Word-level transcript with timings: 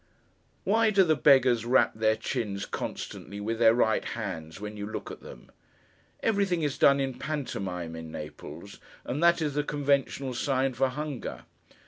Why 0.63 0.89
do 0.89 1.03
the 1.03 1.15
beggars 1.15 1.63
rap 1.63 1.91
their 1.93 2.15
chins 2.15 2.65
constantly, 2.65 3.39
with 3.39 3.59
their 3.59 3.75
right 3.75 4.03
hands, 4.03 4.59
when 4.59 4.75
you 4.75 4.87
look 4.89 5.11
at 5.11 5.19
them? 5.21 5.51
Everything 6.23 6.63
is 6.63 6.79
done 6.79 6.99
in 6.99 7.19
pantomime 7.19 7.95
in 7.95 8.11
Naples, 8.11 8.79
and 9.05 9.21
that 9.21 9.43
is 9.43 9.53
the 9.53 9.63
conventional 9.63 10.33
sign 10.33 10.73
for 10.73 10.87
hunger. 10.89 11.43